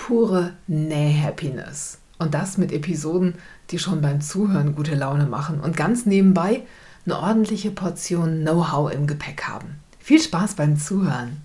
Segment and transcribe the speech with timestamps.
[0.00, 1.98] pure Näh-Happiness.
[2.18, 3.36] Und das mit Episoden,
[3.70, 6.66] die schon beim Zuhören gute Laune machen und ganz nebenbei
[7.04, 9.78] eine ordentliche Portion Know-how im Gepäck haben.
[9.98, 11.42] Viel Spaß beim Zuhören.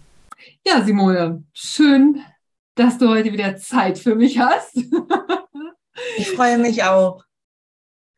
[0.66, 2.22] Ja, Simone, schön,
[2.76, 4.76] dass du heute wieder Zeit für mich hast.
[6.18, 7.24] ich freue mich auch.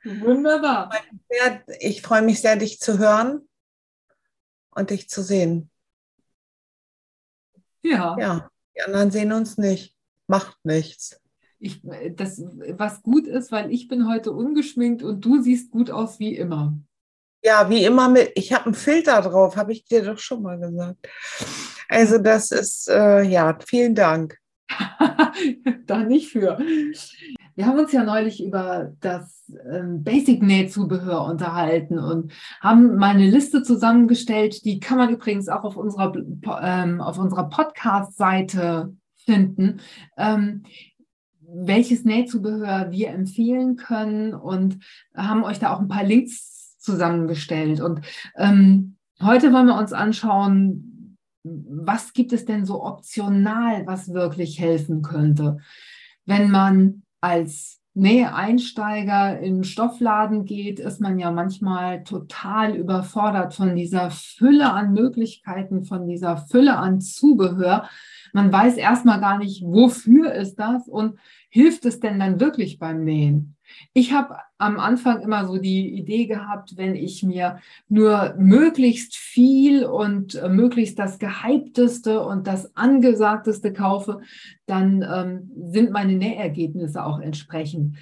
[0.04, 0.92] Wunderbar.
[1.80, 3.48] Ich freue mich sehr, dich zu hören
[4.72, 5.70] und dich zu sehen.
[7.82, 8.16] Ja.
[8.20, 9.97] Ja, die anderen sehen uns nicht
[10.28, 11.20] macht nichts.
[11.60, 11.82] Ich,
[12.16, 12.44] das,
[12.78, 16.78] was gut ist, weil ich bin heute ungeschminkt und du siehst gut aus wie immer.
[17.44, 20.60] Ja, wie immer mit, ich habe einen Filter drauf, habe ich dir doch schon mal
[20.60, 21.08] gesagt.
[21.90, 24.38] Also das ist, äh, ja, vielen Dank.
[25.86, 26.60] da nicht für.
[27.56, 33.64] Wir haben uns ja neulich über das ähm, Basic-Nähzubehör unterhalten und haben mal eine Liste
[33.64, 34.64] zusammengestellt.
[34.66, 36.14] Die kann man übrigens auch auf unserer,
[36.62, 38.94] ähm, auf unserer Podcast-Seite
[39.28, 39.82] finden,
[40.18, 40.64] ähm,
[41.42, 44.80] welches Nähzubehör wir empfehlen können und
[45.16, 47.82] haben euch da auch ein paar Links zusammengestellt.
[47.82, 48.02] Und
[48.38, 55.02] ähm, heute wollen wir uns anschauen, was gibt es denn so optional, was wirklich helfen
[55.02, 55.58] könnte,
[56.26, 64.12] wenn man als Nähe-Einsteiger in Stoffladen geht, ist man ja manchmal total überfordert von dieser
[64.12, 67.90] Fülle an Möglichkeiten, von dieser Fülle an Zubehör.
[68.38, 71.18] Man weiß erstmal gar nicht, wofür ist das und
[71.50, 73.56] hilft es denn dann wirklich beim Nähen?
[73.94, 77.58] Ich habe am Anfang immer so die Idee gehabt, wenn ich mir
[77.90, 84.20] nur möglichst viel und äh, möglichst das gehypteste und das angesagteste kaufe,
[84.68, 87.98] dann ähm, sind meine Nähergebnisse auch entsprechend.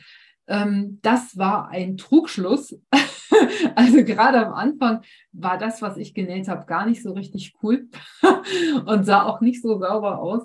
[0.48, 2.78] Ähm, das war ein Trugschluss.
[3.76, 5.02] also gerade am Anfang
[5.32, 7.88] war das, was ich genäht habe, gar nicht so richtig cool
[8.86, 10.44] und sah auch nicht so sauber aus.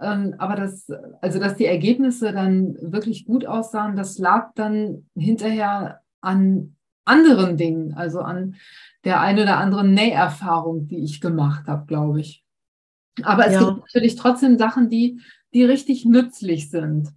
[0.00, 0.88] Ähm, aber das,
[1.20, 7.94] also dass die Ergebnisse dann wirklich gut aussahen, das lag dann hinterher an anderen Dingen,
[7.94, 8.56] also an
[9.04, 12.44] der einen oder anderen Näherfahrung, die ich gemacht habe, glaube ich.
[13.22, 13.68] Aber es ja.
[13.68, 15.20] gibt natürlich trotzdem Sachen, die,
[15.52, 17.08] die richtig nützlich sind.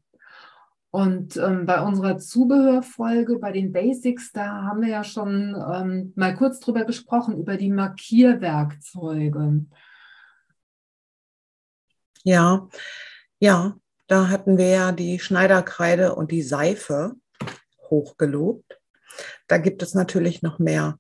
[0.94, 6.36] Und ähm, bei unserer Zubehörfolge, bei den Basics, da haben wir ja schon ähm, mal
[6.36, 9.66] kurz drüber gesprochen, über die Markierwerkzeuge.
[12.24, 12.70] Ja,
[13.40, 17.16] ja, da hatten wir ja die Schneiderkreide und die Seife
[17.90, 18.80] hochgelobt.
[19.48, 21.00] Da gibt es natürlich noch mehr.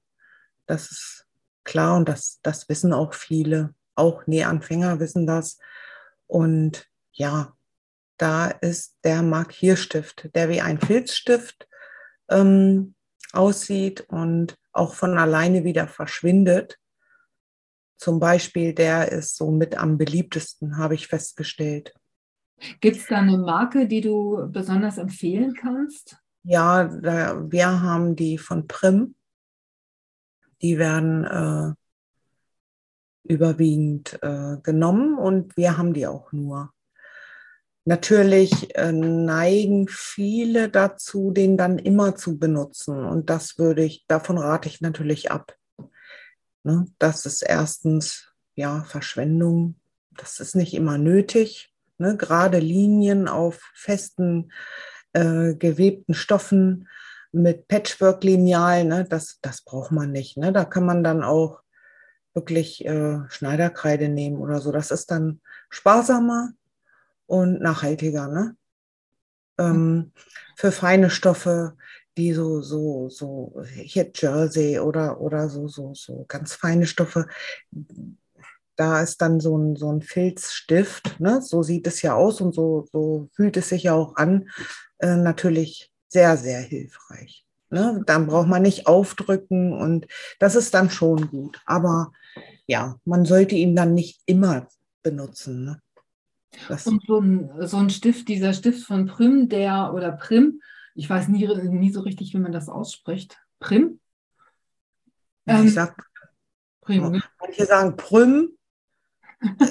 [0.65, 1.27] Das ist
[1.63, 3.75] klar und das, das wissen auch viele.
[3.93, 5.59] Auch Nähanfänger wissen das.
[6.25, 7.53] Und ja,
[8.17, 11.67] da ist der Markierstift, der wie ein Filzstift
[12.29, 12.95] ähm,
[13.31, 16.79] aussieht und auch von alleine wieder verschwindet.
[17.97, 21.93] Zum Beispiel, der ist so mit am beliebtesten, habe ich festgestellt.
[22.81, 26.17] Gibt es da eine Marke, die du besonders empfehlen kannst?
[26.43, 29.15] Ja, da, wir haben die von Prim.
[30.61, 31.73] Die werden äh,
[33.23, 36.73] überwiegend äh, genommen und wir haben die auch nur.
[37.85, 43.03] Natürlich äh, neigen viele dazu, den dann immer zu benutzen.
[43.05, 45.57] Und das würde ich, davon rate ich natürlich ab.
[46.63, 46.87] Ne?
[46.97, 49.75] Das ist erstens, ja, Verschwendung.
[50.11, 51.73] Das ist nicht immer nötig.
[51.97, 52.15] Ne?
[52.15, 54.53] Gerade Linien auf festen,
[55.11, 56.87] äh, gewebten Stoffen
[57.33, 59.05] mit Patchwork-Lineal, ne?
[59.09, 60.37] das, das braucht man nicht.
[60.37, 60.53] Ne?
[60.53, 61.61] Da kann man dann auch
[62.33, 64.71] wirklich äh, Schneiderkreide nehmen oder so.
[64.71, 66.53] Das ist dann sparsamer
[67.33, 68.27] und nachhaltiger.
[68.27, 68.55] Ne?
[69.57, 70.11] Ähm,
[70.55, 71.75] für feine Stoffe,
[72.15, 77.27] die so, so, so, hier Jersey oder, oder so, so, so ganz feine Stoffe,
[78.75, 81.41] da ist dann so ein, so ein Filzstift, ne?
[81.41, 84.49] so sieht es ja aus und so, so fühlt es sich ja auch an,
[84.99, 87.45] äh, natürlich sehr, sehr hilfreich.
[87.71, 88.03] Ne?
[88.05, 90.05] Dann braucht man nicht aufdrücken und
[90.37, 91.59] das ist dann schon gut.
[91.65, 92.11] Aber
[92.67, 94.67] ja, man sollte ihn dann nicht immer
[95.01, 95.65] benutzen.
[95.65, 95.81] Ne?
[96.67, 100.61] Das und so ein, so ein Stift, dieser Stift von Prim, der oder Prim,
[100.95, 103.37] ich weiß nie, nie so richtig, wie man das ausspricht.
[103.59, 103.99] Prim?
[105.47, 105.95] Ähm, ich sag
[106.81, 107.11] Prim.
[107.11, 107.23] Ne?
[107.39, 108.49] Manche sagen Prim.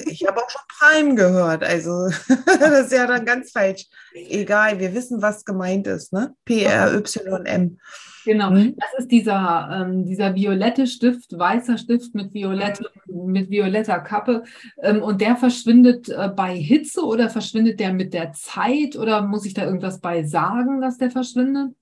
[0.07, 1.65] Ich habe auch schon Prime gehört.
[1.65, 3.87] Also das ist ja dann ganz falsch.
[4.13, 6.13] Egal, wir wissen, was gemeint ist.
[6.13, 6.35] Ne?
[6.45, 7.79] P-R-Y-M.
[8.25, 8.77] Genau, mhm.
[8.77, 14.45] das ist dieser, ähm, dieser violette Stift, weißer Stift mit, violette, mit violetter Kappe.
[14.81, 19.45] Ähm, und der verschwindet äh, bei Hitze oder verschwindet der mit der Zeit oder muss
[19.45, 21.75] ich da irgendwas bei sagen, dass der verschwindet?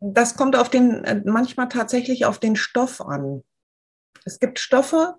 [0.00, 3.42] Das kommt auf den, äh, manchmal tatsächlich auf den Stoff an.
[4.24, 5.14] Es gibt Stoffe,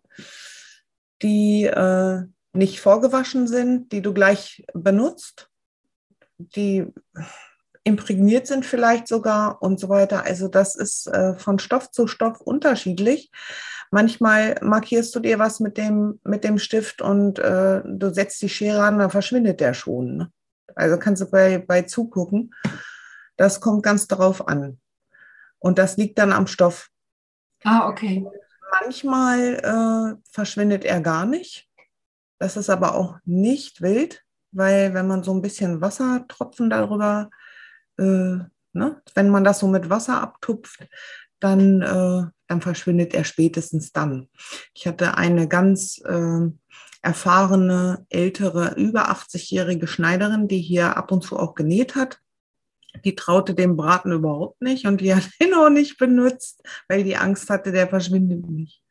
[1.22, 2.24] die äh,
[2.54, 5.50] nicht vorgewaschen sind, die du gleich benutzt,
[6.38, 6.86] die
[7.88, 10.26] imprägniert sind vielleicht sogar und so weiter.
[10.26, 13.32] Also das ist äh, von Stoff zu Stoff unterschiedlich.
[13.92, 18.50] Manchmal markierst du dir was mit dem, mit dem Stift und äh, du setzt die
[18.50, 20.18] Schere an, dann verschwindet der schon.
[20.18, 20.32] Ne?
[20.76, 22.54] Also kannst du bei, bei zugucken.
[23.38, 24.82] Das kommt ganz darauf an.
[25.60, 26.90] Und das liegt dann am Stoff.
[27.64, 28.26] Ah, okay.
[28.82, 31.70] Manchmal äh, verschwindet er gar nicht.
[32.38, 37.47] Das ist aber auch nicht wild, weil wenn man so ein bisschen Wassertropfen darüber äh,
[38.04, 40.88] ne, wenn man das so mit Wasser abtupft,
[41.40, 44.30] dann, äh, dann verschwindet er spätestens dann.
[44.74, 46.50] Ich hatte eine ganz äh,
[47.02, 52.20] erfahrene, ältere, über 80-jährige Schneiderin, die hier ab und zu auch genäht hat.
[53.06, 57.18] Die traute dem Braten überhaupt nicht und die hat ihn auch nicht benutzt, weil die
[57.18, 58.82] Angst hatte, der verschwindet nicht.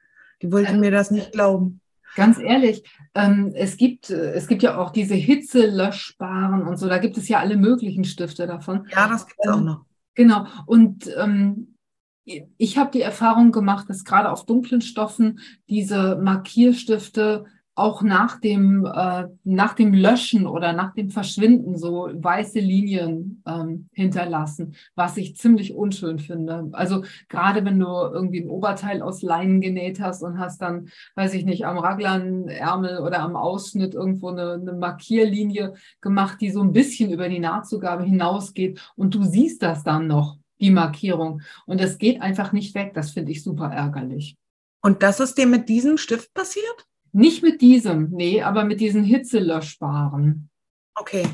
[0.43, 1.81] Die wollte mir das nicht glauben.
[2.15, 6.99] Ganz ehrlich, ähm, es, gibt, äh, es gibt ja auch diese Hitzelöschbaren und so, da
[6.99, 8.87] gibt es ja alle möglichen Stifte davon.
[8.91, 9.85] Ja, das gibt es ähm, auch noch.
[10.15, 10.47] Genau.
[10.67, 11.77] Und ähm,
[12.25, 18.87] ich habe die Erfahrung gemacht, dass gerade auf dunklen Stoffen diese Markierstifte auch nach dem,
[18.87, 25.37] äh, nach dem Löschen oder nach dem Verschwinden so weiße Linien ähm, hinterlassen, was ich
[25.37, 26.71] ziemlich unschön finde.
[26.73, 31.35] Also gerade wenn du irgendwie ein Oberteil aus Leinen genäht hast und hast dann, weiß
[31.35, 36.73] ich nicht, am Raglanärmel oder am Ausschnitt irgendwo eine, eine Markierlinie gemacht, die so ein
[36.73, 41.43] bisschen über die Nahtzugabe hinausgeht und du siehst das dann noch, die Markierung.
[41.67, 42.93] Und es geht einfach nicht weg.
[42.95, 44.37] Das finde ich super ärgerlich.
[44.81, 46.87] Und das ist dir mit diesem Stift passiert?
[47.17, 50.51] Nicht mit diesem, nee, aber mit diesen Hitzelöschbaren.
[50.95, 51.27] Okay.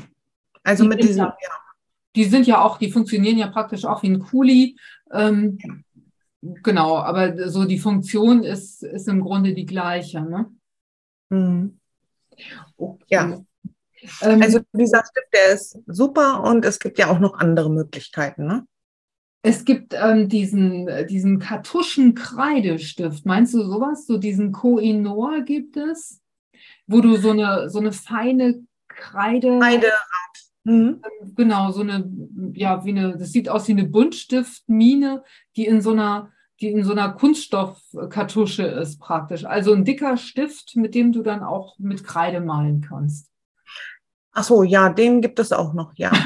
[0.63, 1.35] Also die mit diesen, ja,
[2.15, 4.77] Die sind ja auch, die funktionieren ja praktisch auch wie ein Kuli.
[5.11, 5.57] Ähm,
[6.41, 10.21] genau, aber so die Funktion ist, ist im Grunde die gleiche.
[10.21, 10.51] Ne?
[11.29, 11.79] Mhm.
[12.77, 13.05] Okay.
[13.09, 13.41] Ja.
[14.21, 18.45] Ähm, also dieser Stift, der ist super und es gibt ja auch noch andere Möglichkeiten,
[18.45, 18.65] ne?
[19.45, 23.25] Es gibt ähm, diesen, diesen Kartuschenkreidestift.
[23.25, 24.07] Meinst du sowas?
[24.07, 26.21] So diesen Koinor gibt es,
[26.87, 29.59] wo du so eine, so eine feine Kreide.
[29.59, 29.91] Kreide.
[30.63, 31.01] Mhm.
[31.35, 32.09] Genau, so eine,
[32.53, 35.23] ja, wie eine, das sieht aus wie eine Buntstiftmine,
[35.57, 36.31] die in so einer,
[36.61, 39.43] die in so einer Kunststoffkartusche ist praktisch.
[39.43, 43.29] Also ein dicker Stift, mit dem du dann auch mit Kreide malen kannst.
[44.33, 46.11] Ach so, ja, den gibt es auch noch, ja.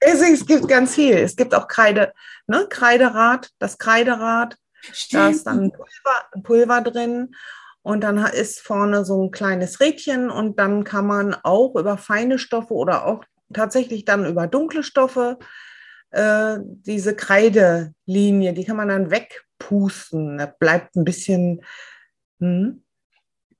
[0.00, 1.16] es gibt ganz viel.
[1.16, 2.12] Es gibt auch Kreide,
[2.46, 2.66] ne?
[2.68, 4.56] Kreiderad, das Kreiderad.
[4.92, 5.22] Stimmt.
[5.22, 7.34] Da ist dann Pulver, Pulver drin
[7.82, 12.38] und dann ist vorne so ein kleines Rädchen und dann kann man auch über feine
[12.38, 15.38] Stoffe oder auch tatsächlich dann über dunkle Stoffe
[16.14, 20.38] äh, diese Kreidelinie, die kann man dann wegpusten.
[20.38, 21.62] Da bleibt ein bisschen.
[22.40, 22.83] Hm?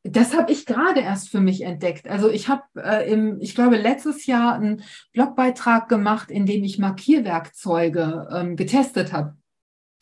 [0.07, 2.09] Das habe ich gerade erst für mich entdeckt.
[2.09, 4.83] Also ich habe äh, im, ich glaube, letztes Jahr einen
[5.15, 9.35] Blogbeitrag gemacht, in dem ich Markierwerkzeuge ähm, getestet habe.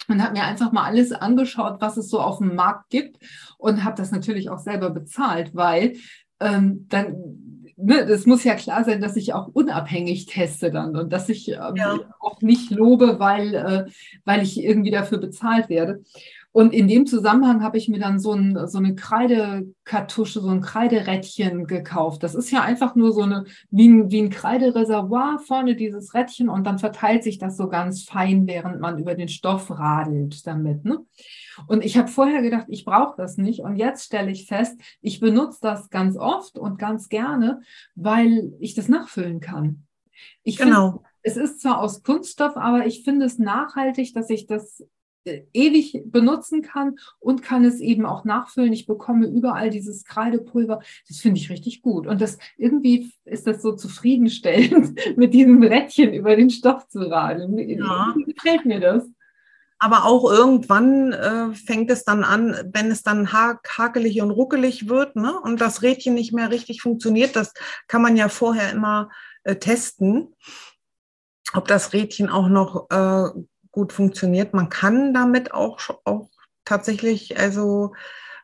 [0.09, 3.19] Und habe mir einfach mal alles angeschaut, was es so auf dem Markt gibt
[3.57, 5.95] und habe das natürlich auch selber bezahlt, weil
[6.41, 11.13] ähm, dann, ne, das muss ja klar sein, dass ich auch unabhängig teste dann und
[11.13, 12.01] dass ich ähm, ja.
[12.19, 13.85] auch nicht lobe, weil, äh,
[14.25, 16.03] weil ich irgendwie dafür bezahlt werde.
[16.53, 20.61] Und in dem Zusammenhang habe ich mir dann so, ein, so eine Kreidekartusche, so ein
[20.61, 22.23] Kreiderädchen gekauft.
[22.23, 26.51] Das ist ja einfach nur so eine, wie ein, wie ein Kreidereservoir, vorne dieses Rädchen
[26.51, 30.85] und dann verteilt sich das so ganz fein, während man über den Stoff radelt damit.
[30.85, 30.99] Ne?
[31.69, 33.61] Und ich habe vorher gedacht, ich brauche das nicht.
[33.61, 37.63] Und jetzt stelle ich fest, ich benutze das ganz oft und ganz gerne,
[37.95, 39.87] weil ich das nachfüllen kann.
[40.43, 40.91] Ich genau.
[40.91, 44.85] Find, es ist zwar aus Kunststoff, aber ich finde es nachhaltig, dass ich das
[45.25, 48.73] ewig benutzen kann und kann es eben auch nachfüllen.
[48.73, 50.81] Ich bekomme überall dieses Kreidepulver.
[51.09, 52.07] Das finde ich richtig gut.
[52.07, 57.59] Und das irgendwie ist das so zufriedenstellend, mit diesem Rädchen über den Stoff zu radeln.
[57.59, 58.15] Ja.
[58.27, 59.09] Gefällt mir das.
[59.79, 64.89] Aber auch irgendwann äh, fängt es dann an, wenn es dann ha hakelig und ruckelig
[64.89, 65.37] wird ne?
[65.41, 67.35] und das Rädchen nicht mehr richtig funktioniert.
[67.35, 67.53] Das
[67.89, 69.11] kann man ja vorher immer
[69.43, 70.37] äh, testen,
[71.53, 73.31] ob das Rädchen auch noch äh,
[73.73, 74.55] gut funktioniert.
[74.55, 76.29] Man kann damit auch, auch
[76.65, 77.95] tatsächlich also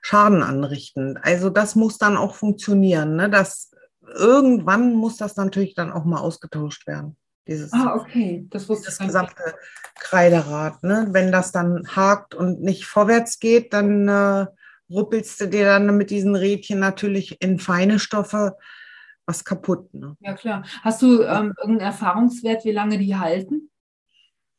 [0.00, 1.18] Schaden anrichten.
[1.23, 3.16] Also das muss dann auch funktionieren.
[3.16, 3.30] Ne?
[3.30, 3.70] Das,
[4.16, 7.16] irgendwann muss das natürlich dann auch mal ausgetauscht werden.
[7.47, 8.47] Dieses, ah, okay.
[8.50, 9.54] Das wusste das gesamte
[9.94, 10.82] Kreiderad.
[10.82, 11.08] Ne?
[11.11, 14.47] Wenn das dann hakt und nicht vorwärts geht, dann äh,
[14.90, 18.56] ruppelst du dir dann mit diesen Rädchen natürlich in feine Stoffe
[19.26, 19.92] was kaputt.
[19.92, 20.16] Ne?
[20.20, 20.64] Ja, klar.
[20.82, 23.70] Hast du ähm, irgendeinen Erfahrungswert, wie lange die halten?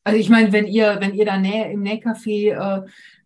[0.09, 2.81] Also ich meine, wenn ihr, wenn ihr da Näh, im Nähcafé äh,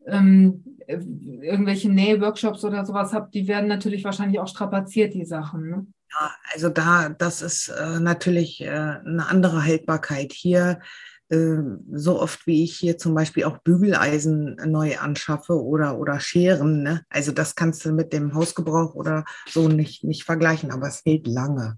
[0.06, 5.70] ähm, irgendwelche Nähworkshops oder sowas habt, die werden natürlich wahrscheinlich auch strapaziert, die Sachen.
[5.70, 5.88] Ne?
[6.12, 10.34] Ja, also da, das ist äh, natürlich äh, eine andere Haltbarkeit.
[10.34, 10.82] Hier,
[11.30, 11.56] äh,
[11.94, 17.06] so oft wie ich hier zum Beispiel auch Bügeleisen neu anschaffe oder, oder Scheren, ne?
[17.10, 21.28] also das kannst du mit dem Hausgebrauch oder so nicht, nicht vergleichen, aber es hält
[21.28, 21.78] lange.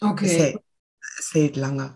[0.00, 0.24] Okay.
[0.24, 0.58] Es hält,
[1.18, 1.94] es hält lange.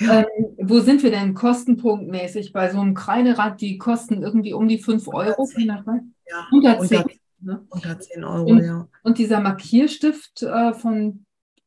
[0.00, 0.24] Ähm,
[0.58, 3.60] wo sind wir denn kostenpunktmäßig bei so einem Kreiderad?
[3.60, 5.44] Die kosten irgendwie um die 5 Euro.
[5.44, 6.98] 10, ja, 110.
[6.98, 7.10] Unter,
[7.40, 7.66] ne?
[7.68, 8.88] unter 10 Euro, und, ja.
[9.02, 11.24] Und dieser Markierstift äh, von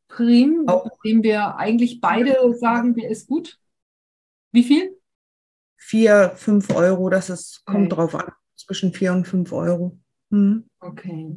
[0.08, 0.90] Prim, Auch.
[1.04, 3.58] dem wir eigentlich beide sagen, der ist gut.
[4.52, 4.98] Wie viel?
[5.78, 7.96] 4, 5 Euro, das ist, kommt Okay.
[7.96, 10.00] drauf an, zwischen 4 und 5 Euro.
[10.30, 10.66] Mhm.
[10.80, 11.36] Okay.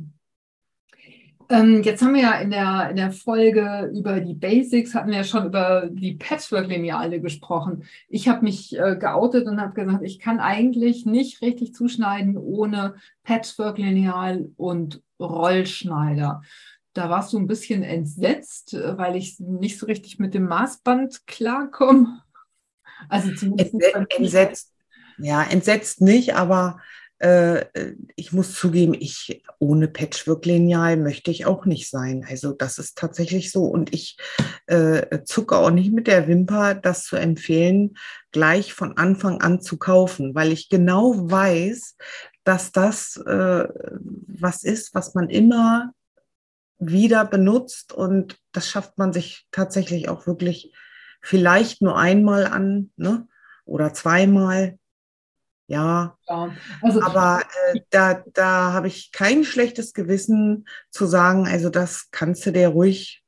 [1.50, 5.18] Ähm, jetzt haben wir ja in der, in der Folge über die Basics, hatten wir
[5.18, 7.84] ja schon über die Patchwork-Lineale gesprochen.
[8.08, 12.96] Ich habe mich äh, geoutet und habe gesagt, ich kann eigentlich nicht richtig zuschneiden ohne
[13.22, 16.42] Patchwork-Lineal und Rollschneider.
[16.92, 21.26] Da warst du ein bisschen entsetzt, äh, weil ich nicht so richtig mit dem Maßband
[21.26, 22.22] klarkomme.
[23.08, 24.72] Also zumindest Entsetzt, entsetzt,
[25.18, 26.78] ja, entsetzt nicht, aber
[27.20, 32.24] ich muss zugeben, ich ohne Patchwork-Lineal möchte ich auch nicht sein.
[32.28, 33.64] Also das ist tatsächlich so.
[33.64, 34.16] Und ich
[34.66, 37.96] äh, zucke auch nicht mit der Wimper, das zu empfehlen,
[38.30, 41.96] gleich von Anfang an zu kaufen, weil ich genau weiß,
[42.44, 43.68] dass das äh,
[44.26, 45.92] was ist, was man immer
[46.78, 50.72] wieder benutzt und das schafft man sich tatsächlich auch wirklich
[51.20, 53.26] vielleicht nur einmal an ne?
[53.64, 54.77] oder zweimal.
[55.68, 61.68] Ja, Ja, also aber äh, da, da habe ich kein schlechtes Gewissen zu sagen, also
[61.68, 63.22] das kannst du dir ruhig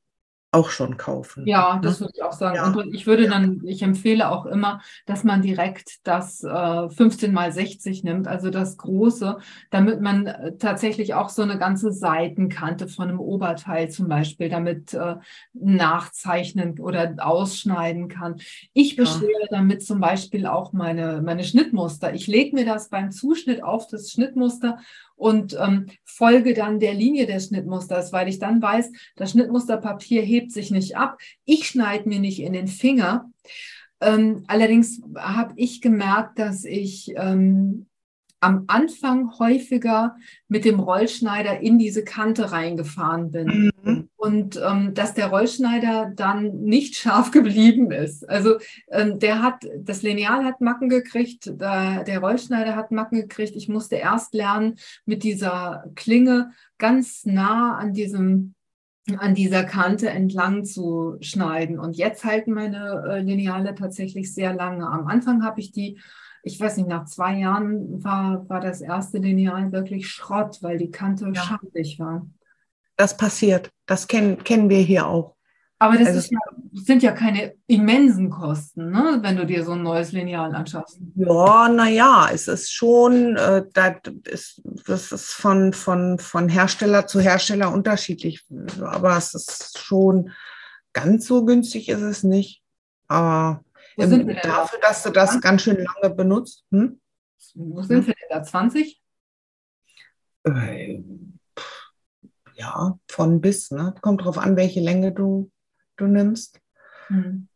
[0.53, 1.47] auch schon kaufen.
[1.47, 1.81] Ja, ne?
[1.81, 2.55] das würde ich auch sagen.
[2.55, 2.67] Ja.
[2.67, 3.29] Und ich würde Ja.
[3.29, 8.49] dann, ich empfehle auch immer, dass man direkt das äh, 15 mal 60 nimmt, also
[8.49, 9.37] das große,
[9.69, 14.93] damit man äh, tatsächlich auch so eine ganze Seitenkante von einem Oberteil zum Beispiel damit
[14.93, 15.15] äh,
[15.53, 18.35] nachzeichnen oder ausschneiden kann.
[18.73, 19.03] Ich Ja.
[19.03, 22.13] beschwere damit zum Beispiel auch meine, meine Schnittmuster.
[22.13, 24.79] Ich lege mir das beim Zuschnitt auf das Schnittmuster
[25.21, 30.51] und ähm, folge dann der Linie des Schnittmusters, weil ich dann weiß, das Schnittmusterpapier hebt
[30.51, 31.19] sich nicht ab.
[31.45, 33.29] Ich schneide mir nicht in den Finger.
[33.99, 37.85] Ähm, allerdings habe ich gemerkt, dass ich ähm,
[38.41, 40.15] am Anfang häufiger
[40.47, 44.09] mit dem Rollschneider in diese Kante reingefahren bin Mhm.
[44.15, 48.27] und ähm, dass der Rollschneider dann nicht scharf geblieben ist.
[48.29, 48.57] Also
[48.89, 53.55] ähm, der hat, das Lineal hat Macken gekriegt, der, der Rollschneider hat Macken gekriegt.
[53.55, 58.55] Ich musste erst lernen, mit dieser Klinge ganz nah an diesem
[59.17, 61.79] an dieser Kante entlang zu schneiden.
[61.79, 64.85] Und jetzt halten meine äh, Lineale tatsächlich sehr lange.
[64.87, 65.99] Am Anfang habe ich die,
[66.43, 70.91] ich weiß nicht, nach zwei Jahren war, war das erste Lineal wirklich Schrott, weil die
[70.91, 71.41] Kante Ja.
[71.41, 72.25] schandig war.
[72.97, 73.71] Das passiert.
[73.85, 75.35] Das kennen, kennen wir hier auch.
[75.79, 76.39] Aber das Also ja,
[76.73, 79.17] sind ja keine immensen Kosten, ne?
[79.23, 80.99] wenn du dir so ein neues Lineal anschaffst.
[81.15, 83.95] Ja, naja, es ist schon, äh, das,
[84.25, 88.45] ist, das ist von, von, von Hersteller zu Hersteller unterschiedlich.
[88.79, 90.29] Aber es ist schon
[90.93, 92.61] ganz so günstig ist es nicht.
[93.07, 93.63] Aber
[93.95, 96.99] Wo sind ähm, wir denn dafür, dass du das ganz schön lange benutzt, hm?
[97.55, 98.43] Wo sind wir denn da?
[98.43, 99.01] 20?
[100.43, 101.01] Äh,
[102.55, 103.93] ja, von bis, ne?
[104.01, 105.51] Kommt drauf an, welche Länge du,
[105.97, 106.59] du nimmst.
[107.07, 107.47] Hm.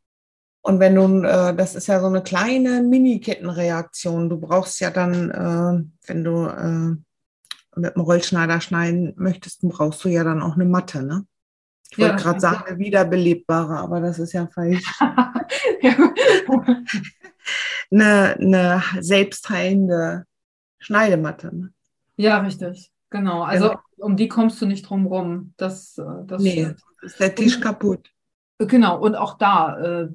[0.61, 4.29] Und wenn du, äh, das ist ja so eine kleine Mini-Kettenreaktion.
[4.29, 10.03] Du brauchst ja dann, äh, wenn du äh, mit dem Rollschneider schneiden möchtest, dann brauchst
[10.03, 11.27] du ja dann auch eine Matte, ne?
[11.91, 12.53] Ich Ja, wollte gerade stimmt.
[12.53, 14.83] sagen, eine wiederbelebbare, aber das ist ja falsch.
[17.91, 20.25] Eine, eine selbstheilende
[20.79, 21.55] Schneidematte.
[21.55, 21.69] Ne?
[22.17, 22.91] ja, richtig.
[23.11, 23.43] Genau.
[23.43, 23.79] Also Genau.
[23.97, 25.53] um die kommst du nicht drum rum.
[25.57, 26.81] Das, äh, das Nee, stimmt.
[27.03, 28.09] ist der Tisch kaputt.
[28.57, 30.09] Genau, und auch da, äh,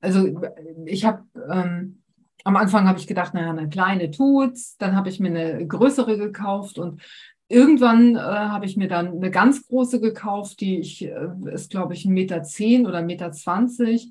[0.00, 0.42] also
[0.84, 2.02] ich habe ähm,
[2.44, 6.18] am Anfang habe ich gedacht, naja, eine kleine tut's, dann habe ich mir eine größere
[6.18, 7.00] gekauft und
[7.48, 11.94] irgendwann äh, habe ich mir dann eine ganz große gekauft, die ich, äh, ist glaube
[11.94, 14.04] ich 1,10 Meter zehn oder 1,20 Meter.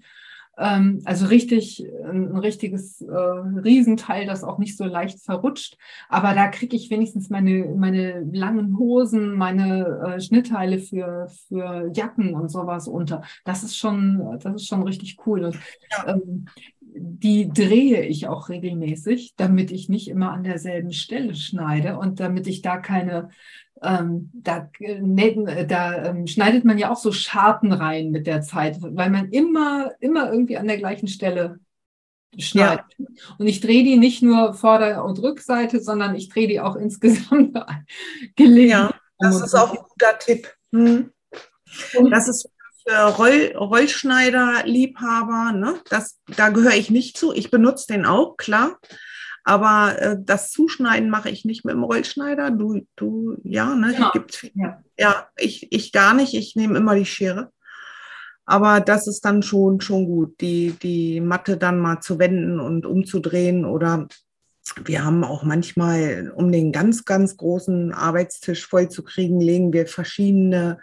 [0.58, 5.78] Ähm, also richtig, ein richtiges äh, Riesenteil, das auch nicht so leicht verrutscht.
[6.10, 12.34] Aber da kriege ich wenigstens meine, meine langen Hosen, meine äh, Schnittteile für, für Jacken
[12.34, 13.22] und sowas unter.
[13.46, 15.46] Das ist schon, das ist schon richtig cool.
[15.46, 15.60] Und,
[16.08, 16.46] ähm,
[17.00, 22.48] die drehe ich auch regelmäßig, damit ich nicht immer an derselben Stelle schneide und damit
[22.48, 23.30] ich da keine
[23.82, 28.78] ähm, da, äh, da ähm, schneidet man ja auch so Scharten rein mit der Zeit,
[28.82, 31.60] weil man immer, immer irgendwie an der gleichen Stelle
[32.38, 32.86] schneidet.
[32.98, 33.06] Ja.
[33.38, 37.58] Und ich drehe die nicht nur Vorder- und Rückseite, sondern ich drehe die auch insgesamt
[38.36, 38.70] gelegen.
[38.70, 40.54] Ja, das ist auch ein guter Tipp.
[40.72, 41.12] Hm.
[42.12, 42.50] Das ist
[42.88, 45.76] für Roll, Rollschneider, Liebhaber, ne?
[45.90, 47.34] das, da gehöre ich nicht zu.
[47.34, 48.80] Ich benutze den auch, klar.
[49.48, 52.52] Aber äh, das Zuschneiden mache ich nicht mit dem Rollschneider.
[52.52, 53.94] Du, du, ja, ne?
[53.94, 54.12] Genau.
[54.12, 54.84] Gibt's Ja.
[55.00, 56.34] ja, ich, ich gar nicht.
[56.34, 57.54] Ich nehme immer die Schere.
[58.46, 62.86] Aber das ist dann schon, schon gut, die, die Matte dann mal zu wenden und
[62.86, 63.64] umzudrehen.
[63.64, 64.10] Oder
[64.84, 69.88] wir haben auch manchmal, um den ganz, ganz großen Arbeitstisch voll zu kriegen, legen wir
[69.88, 70.82] verschiedene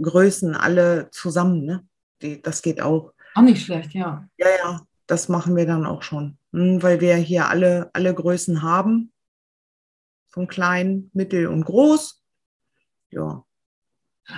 [0.00, 1.66] Größen alle zusammen.
[1.66, 1.86] Ne?
[2.22, 3.12] Die, das geht auch.
[3.34, 4.26] Auch nicht schlecht, ja.
[4.38, 6.38] Ja, ja, das machen wir dann auch schon.
[6.52, 9.12] Hm, weil wir hier alle, alle Größen haben.
[10.28, 12.22] Von klein, mittel und groß.
[13.10, 13.44] Ja.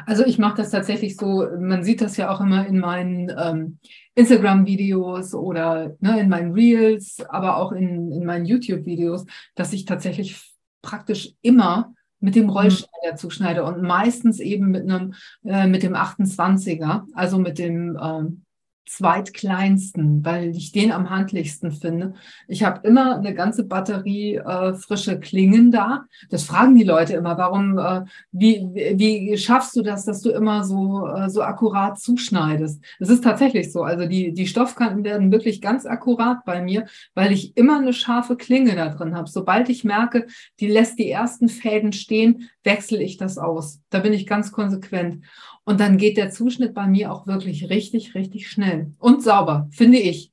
[0.07, 3.78] Also ich mache das tatsächlich so, man sieht das ja auch immer in meinen ähm,
[4.14, 10.54] Instagram-Videos oder ne, in meinen Reels, aber auch in, in meinen YouTube-Videos, dass ich tatsächlich
[10.81, 12.49] praktisch immer mit dem.
[12.49, 15.14] Rollschneider zuschneide und meistens eben mit einem
[15.45, 18.45] äh, mit dem 28er, also mit dem ähm,
[18.86, 22.14] zweitkleinsten, weil ich den am handlichsten finde.
[22.48, 26.04] Ich habe immer eine ganze Batterie äh, frische Klingen da.
[26.30, 30.64] Das fragen die Leute immer, warum, äh, wie, wie schaffst du das, dass du immer
[30.64, 32.82] so, äh, so akkurat zuschneidest?
[32.98, 33.82] Es ist tatsächlich so.
[33.82, 38.36] Also die, die Stoffkanten werden wirklich ganz akkurat bei mir, weil ich immer eine scharfe
[38.36, 39.28] Klinge da drin habe.
[39.28, 40.26] Sobald ich merke,
[40.60, 43.81] die lässt die ersten Fäden stehen, wechsle ich das aus.
[43.90, 45.25] Da bin ich ganz konsequent.
[45.65, 49.99] Und dann geht der Zuschnitt bei mir auch wirklich richtig, richtig schnell und sauber, finde
[49.99, 50.32] ich.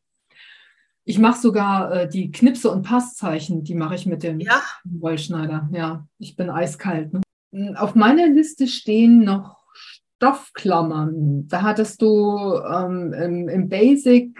[1.06, 4.62] Ich mache sogar äh, die Knipse und Passzeichen, die mache ich mit dem ja.
[4.84, 5.70] Wollschneider.
[5.72, 7.14] Ja, ich bin eiskalt.
[7.14, 7.22] Ne?
[7.52, 11.48] Hm, auf meiner Liste stehen noch Stoffklammern.
[11.48, 14.40] Da hattest du ähm, im, im Basic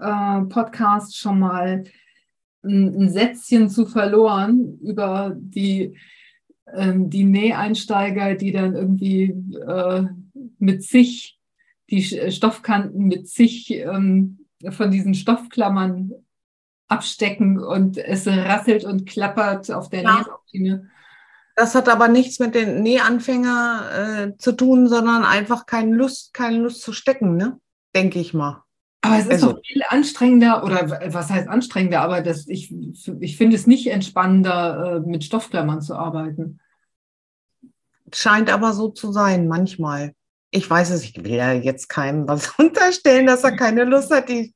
[0.00, 1.84] äh, Podcast schon mal
[2.64, 5.96] ein, ein Sätzchen zu verloren über die
[6.96, 9.34] die Näheinsteiger, die dann irgendwie
[9.66, 10.04] äh,
[10.58, 11.38] mit sich,
[11.90, 16.12] die äh, Stoffkanten mit sich ähm, von diesen Stoffklammern
[16.88, 20.18] abstecken und es rasselt und klappert auf der ja.
[20.18, 20.90] Nähmaschine.
[21.56, 26.58] Das hat aber nichts mit den Nähanfänger äh, zu tun, sondern einfach keine Lust, keine
[26.58, 27.60] Lust zu stecken, ne?
[27.94, 28.64] Denke ich mal.
[29.02, 32.74] Aber es ist also, doch viel anstrengender, oder was heißt anstrengender, aber das, ich,
[33.20, 36.58] ich finde es nicht entspannender, äh, mit Stoffklammern zu arbeiten.
[38.12, 40.12] Scheint aber so zu sein, manchmal.
[40.50, 44.28] Ich weiß es, ich will ja jetzt keinem was unterstellen, dass er keine Lust hat,
[44.28, 44.54] die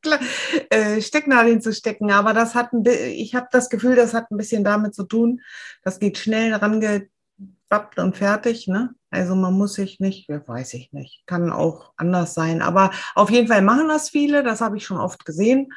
[0.70, 2.12] äh, Stecknadeln zu stecken.
[2.12, 5.40] Aber das hat ein, ich habe das Gefühl, das hat ein bisschen damit zu tun.
[5.82, 8.68] Das geht schnell rangepappt und fertig.
[8.68, 8.94] Ne?
[9.10, 12.62] Also man muss sich nicht, weiß ich nicht, kann auch anders sein.
[12.62, 15.72] Aber auf jeden Fall machen das viele, das habe ich schon oft gesehen.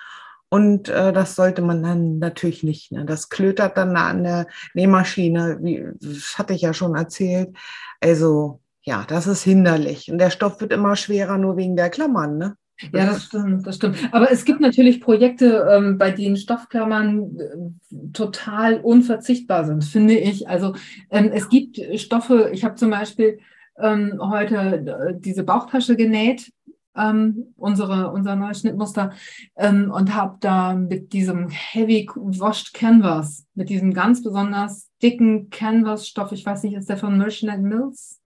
[0.54, 2.92] Und äh, das sollte man dann natürlich nicht.
[2.92, 3.06] Ne?
[3.06, 7.56] Das klötert dann an der Nähmaschine, wie, das hatte ich ja schon erzählt.
[8.02, 10.12] Also ja, das ist hinderlich.
[10.12, 12.38] Und der Stoff wird immer schwerer, nur wegen der Klammern.
[12.38, 12.56] Ne?
[12.92, 13.98] Ja, das stimmt, das stimmt.
[14.12, 20.50] Aber es gibt natürlich Projekte, ähm, bei denen Stoffklammern äh, total unverzichtbar sind, finde ich.
[20.50, 20.74] Also
[21.12, 23.40] ähm, es gibt Stoffe, ich habe zum Beispiel
[23.80, 26.52] ähm, heute äh, diese Bauchtasche genäht,
[26.96, 29.12] ähm, unsere, unser neues Schnittmuster,
[29.56, 36.32] ähm, und habe da mit diesem Heavy Washed Canvas, mit diesem ganz besonders dicken Canvas-Stoff,
[36.32, 38.20] ich weiß nicht, ist der von Merchant Mills?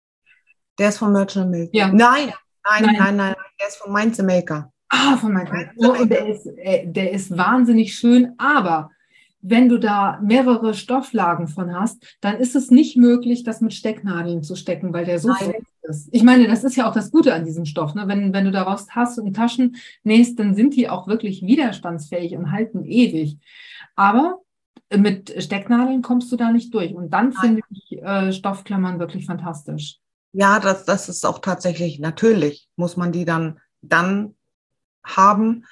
[0.78, 1.70] Der ist von Merchant Mills.
[1.72, 1.88] Ja.
[1.88, 2.32] Nein,
[2.64, 4.72] nein, nein, nein, nein, der ist von Mainz Maker.
[4.88, 5.72] Ah, von Mainz Maker.
[5.78, 8.90] Oh, und der ist, äh, der ist wahnsinnig schön, aber
[9.46, 14.42] wenn du da mehrere Stofflagen von hast, dann ist es nicht möglich, das mit Stecknadeln
[14.42, 15.34] zu stecken, weil der so
[15.84, 16.08] Ist.
[16.12, 17.94] Ich meine, das ist ja auch das Gute an diesem Stoff.
[17.94, 18.08] Ne?
[18.08, 22.50] Wenn, wenn du daraus hast und Taschen nähst, dann sind die auch wirklich widerstandsfähig und
[22.52, 23.38] halten ewig.
[23.96, 24.40] Aber
[24.94, 26.94] mit Stecknadeln kommst du da nicht durch.
[26.94, 29.98] Und dann finde ich äh, Stoffklammern wirklich fantastisch.
[30.32, 34.34] Ja, das, das ist auch tatsächlich natürlich, muss man die dann, dann
[35.04, 35.64] haben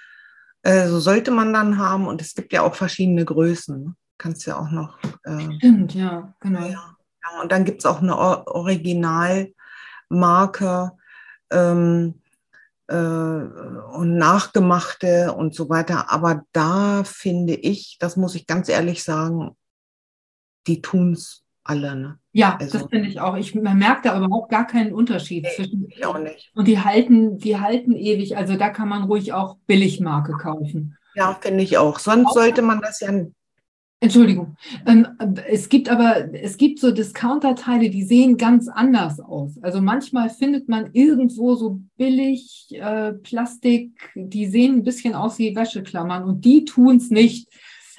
[0.63, 2.07] äh, so sollte man dann haben.
[2.07, 3.97] Und es gibt ja auch verschiedene Größen.
[4.19, 4.99] Kannst ja auch noch.
[5.25, 6.67] Äh, Stimmt, ja, genau.
[6.67, 6.97] Ja,
[7.43, 8.17] und dann gibt es auch eine
[10.13, 10.93] Originalmarke.
[11.51, 12.15] Ähm,
[12.89, 16.13] äh, und nachgemachte und so weiter.
[16.13, 19.57] Aber da finde ich, das muss ich ganz ehrlich sagen,
[20.67, 21.95] die tun es alle.
[21.97, 22.19] Ne?
[22.33, 23.37] Ja, also, das finde ich auch.
[23.37, 25.89] Ich, man merkt da überhaupt gar keinen Unterschied nee, zwischen.
[25.89, 26.51] Ich auch nicht.
[26.55, 28.37] Und die halten, die halten ewig.
[28.37, 30.97] Also da kann man ruhig auch Billigmarke kaufen.
[31.15, 31.99] Ja, finde ich auch.
[31.99, 33.11] Sonst auch, sollte man das ja.
[34.03, 34.57] Entschuldigung.
[34.85, 35.07] Ähm,
[35.49, 39.63] es gibt aber, es gibt so Discounter-Teile, die sehen ganz anders aus.
[39.63, 45.55] Also manchmal findet man irgendwo so billig äh, Plastik, die sehen ein bisschen aus wie
[45.55, 47.49] Wäscheklammern und die tun es nicht.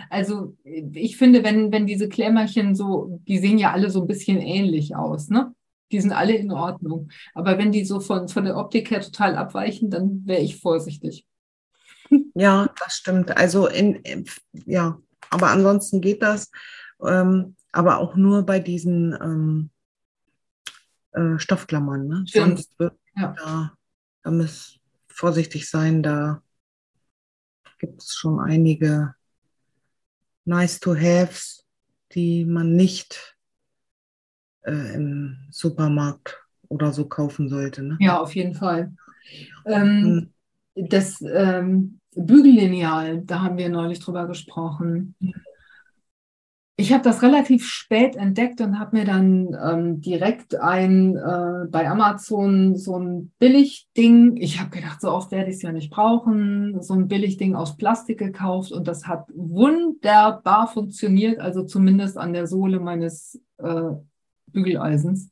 [0.10, 0.58] Also
[0.92, 4.98] ich finde, wenn, wenn diese Klemmerchen so, die sehen ja alle so ein bisschen ähnlich
[4.98, 5.56] aus, ne?
[5.94, 7.12] Die sind alle in Ordnung.
[7.34, 11.26] Aber wenn die so von, von der Optik her total abweichen, dann wäre ich vorsichtig.
[12.36, 13.38] Ja, das stimmt.
[13.38, 14.02] Also in,
[14.66, 16.52] ja, aber ansonsten geht das.
[17.06, 19.70] Ähm, aber auch nur bei diesen ähm,
[21.12, 22.08] äh, Stoffklammern.
[22.08, 22.24] Ne?
[22.28, 23.36] Sonst wird ja.
[23.38, 23.74] da,
[24.24, 26.42] da muss vorsichtig sein, da
[27.80, 29.16] gibt es schon einige
[30.46, 31.66] nice to haves,
[32.14, 33.38] die man nicht
[34.62, 37.84] äh, im Supermarkt oder so kaufen sollte.
[37.84, 37.98] Ne?
[38.00, 38.94] Ja, auf jeden Fall.
[39.66, 40.32] Ähm,
[40.76, 40.90] hm.
[40.90, 45.16] Das ähm, Bügellineal, da haben wir neulich drüber gesprochen.
[46.76, 51.88] Ich habe das relativ spät entdeckt und habe mir dann ähm, direkt ein äh, bei
[51.88, 56.82] Amazon so ein Billigding, ich habe gedacht, so oft werde ich es ja nicht brauchen,
[56.82, 62.48] so ein Billigding aus Plastik gekauft und das hat wunderbar funktioniert, also zumindest an der
[62.48, 63.92] Sohle meines äh,
[64.48, 65.30] Bügeleisens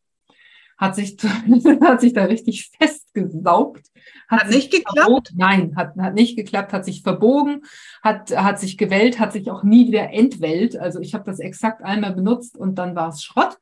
[0.82, 1.16] hat sich,
[1.82, 2.72] hat sich da richtig
[3.14, 3.92] festgesaugt.
[4.28, 4.98] Hat, hat nicht geklappt?
[5.00, 5.36] Verbogen.
[5.38, 7.64] Nein, hat, hat nicht geklappt, hat sich verbogen,
[8.04, 10.78] hat, hat sich gewellt, hat sich auch nie wieder entwellt.
[10.78, 13.58] Also ich habe das exakt einmal benutzt und dann war es Schrott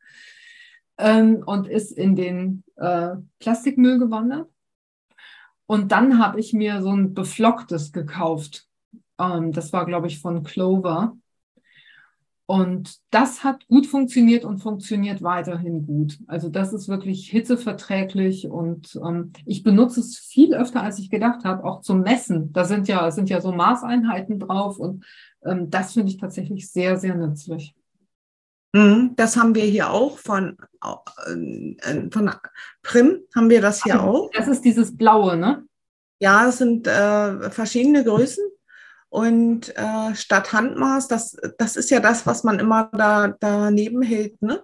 [0.97, 4.49] ähm, und ist in den äh, Plastikmüll gewandert.
[5.65, 8.67] Und dann habe ich mir so ein beflocktes gekauft.
[9.19, 11.15] Ähm, das war, glaube ich, von Clover.
[12.49, 16.17] Und das hat gut funktioniert und funktioniert weiterhin gut.
[16.25, 21.43] Also das ist wirklich hitzeverträglich und ähm, ich benutze es viel öfter, als ich gedacht
[21.43, 22.51] habe, auch zum Messen.
[22.51, 25.05] Da sind ja, sind ja so Maßeinheiten drauf und
[25.45, 27.75] ähm, das finde ich tatsächlich sehr, sehr nützlich.
[28.73, 32.31] Mhm, das haben wir hier auch von, äh, von
[32.81, 34.31] Prim, haben wir das hier auch.
[34.33, 35.67] Das ist dieses blaue, ne?
[36.19, 38.43] Ja, es sind äh, verschiedene Größen.
[39.09, 44.41] Und äh, statt Handmaß, das, das ist ja das, was man immer da daneben hält,
[44.41, 44.63] ne?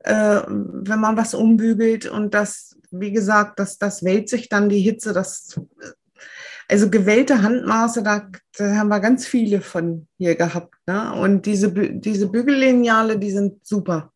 [0.00, 4.80] Äh, wenn man was umbügelt und das, wie gesagt, das, das wählt sich dann die
[4.80, 5.60] Hitze, das,
[6.68, 10.74] also gewählte Handmaße, da, da haben wir ganz viele von hier gehabt.
[10.86, 11.14] Ne?
[11.14, 14.12] Und diese, diese Bügellineale, die sind super.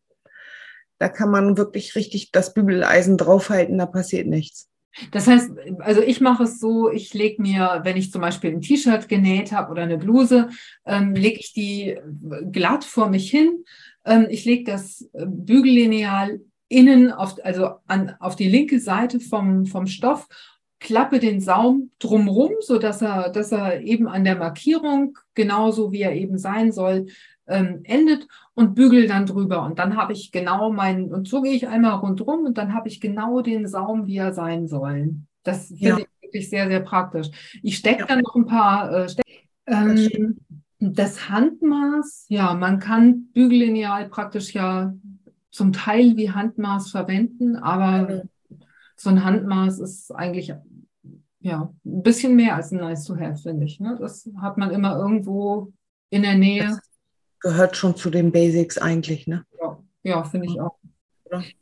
[0.99, 4.69] Da kann man wirklich richtig das Bügeleisen draufhalten, da passiert nichts.
[5.11, 8.61] Das heißt, also ich mache es so, ich lege mir, wenn ich zum Beispiel ein
[8.61, 10.49] T-Shirt genäht habe oder eine Bluse,
[10.85, 11.97] ähm, lege ich die
[12.51, 13.63] glatt vor mich hin.
[14.05, 19.87] Ähm, ich lege das Bügellineal innen auf, also an, auf die linke Seite vom, vom
[19.87, 20.27] Stoff,
[20.79, 26.01] klappe den Saum drumrum, so dass er, dass er eben an der Markierung genauso wie
[26.01, 27.07] er eben sein soll,
[27.47, 29.63] ähm, endet und bügel dann drüber.
[29.63, 32.87] Und dann habe ich genau meinen, und so gehe ich einmal rundherum und dann habe
[32.87, 35.15] ich genau den Saum, wie er sein soll.
[35.43, 35.97] Das finde ja.
[35.97, 37.29] ich wirklich sehr, sehr praktisch.
[37.61, 38.05] Ich stecke ja.
[38.07, 39.23] dann noch ein paar äh, Steck
[39.65, 40.37] ähm,
[40.79, 44.93] das Handmaß, ja, man kann Bügellineal praktisch ja
[45.49, 48.23] zum Teil wie Handmaß verwenden, aber
[48.95, 50.53] so ein Handmaß ist eigentlich
[51.39, 53.79] ja ein bisschen mehr als ein nice to have, finde ich.
[53.79, 53.97] Ne?
[53.99, 55.71] Das hat man immer irgendwo
[56.09, 56.63] in der Nähe.
[56.63, 56.79] Das
[57.43, 59.45] gehört schon zu den Basics eigentlich, ne?
[59.61, 60.77] Ja, ja finde ich auch.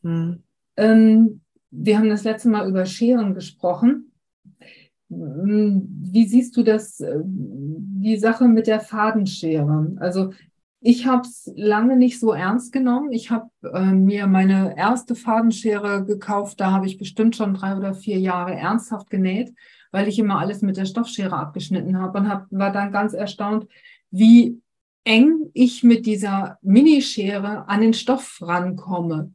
[0.03, 0.43] Hm.
[0.77, 1.41] Ähm,
[1.71, 4.11] wir haben das letzte Mal über Scheren gesprochen.
[5.09, 9.95] Hm, wie siehst du das, äh, die Sache mit der Fadenschere?
[9.97, 10.31] Also
[10.79, 13.11] ich habe es lange nicht so ernst genommen.
[13.11, 16.59] Ich habe äh, mir meine erste Fadenschere gekauft.
[16.59, 19.53] Da habe ich bestimmt schon drei oder vier Jahre ernsthaft genäht,
[19.91, 23.67] weil ich immer alles mit der Stoffschere abgeschnitten habe und hab, war dann ganz erstaunt,
[24.09, 24.60] wie
[25.03, 29.33] eng ich mit dieser Minischere an den Stoff rankomme.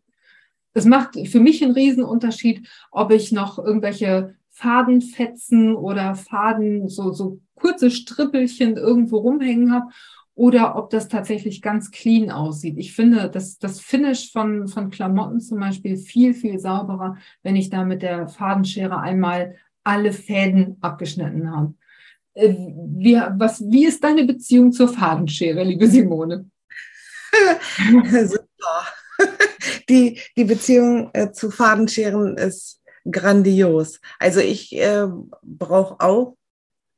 [0.73, 7.41] Es macht für mich einen Riesenunterschied, ob ich noch irgendwelche Fadenfetzen oder Faden, so, so
[7.55, 9.87] kurze Strippelchen irgendwo rumhängen habe
[10.35, 12.77] oder ob das tatsächlich ganz clean aussieht.
[12.77, 17.71] Ich finde das, das Finish von, von Klamotten zum Beispiel viel, viel sauberer, wenn ich
[17.71, 21.75] da mit der Fadenschere einmal alle Fäden abgeschnitten habe.
[22.37, 22.55] Äh,
[22.99, 26.51] wie, was, wie ist deine Beziehung zur Fadenschere, liebe Simone?
[28.13, 28.87] Super.
[29.89, 34.01] Die, die Beziehung äh, zu Fadenscheren ist grandios.
[34.19, 35.07] Also ich äh,
[35.43, 36.37] brauche auch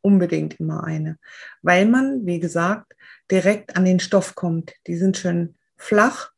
[0.00, 1.18] unbedingt immer eine,
[1.62, 2.94] weil man, wie gesagt,
[3.30, 4.72] direkt an den Stoff kommt.
[4.86, 6.32] Die sind schön flach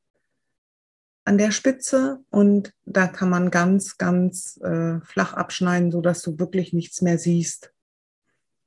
[1.24, 6.72] an der Spitze und da kann man ganz, ganz äh, flach abschneiden, sodass du wirklich
[6.72, 7.72] nichts mehr siehst.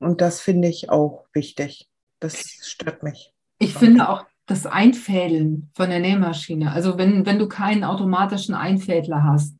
[0.03, 1.89] Und das finde ich auch wichtig.
[2.19, 3.33] Das stört mich.
[3.59, 6.71] Ich finde auch das Einfädeln von der Nähmaschine.
[6.71, 9.57] Also wenn, wenn du keinen automatischen Einfädler hast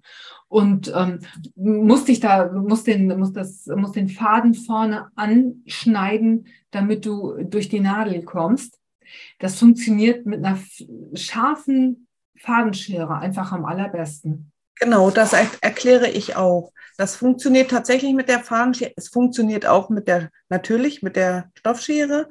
[0.50, 1.20] und ähm,
[1.56, 7.70] musst dich da, musst den, musst das, musst den Faden vorne anschneiden, damit du durch
[7.70, 8.80] die Nadel kommst.
[9.40, 10.60] Das funktioniert mit einer
[11.14, 14.53] scharfen Fadenschere einfach am allerbesten.
[14.80, 16.72] Genau, das er erkläre ich auch.
[16.98, 18.92] Das funktioniert tatsächlich mit der Fadenschere.
[18.96, 22.30] Es funktioniert auch mit der, natürlich mit der Stoffschere,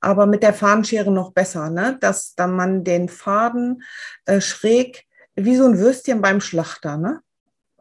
[0.00, 1.96] aber mit der Fadenschere noch besser, ne?
[2.00, 3.82] dass dann man den Faden
[4.26, 7.20] äh, schräg wie so ein Würstchen beim Schlachter, ne?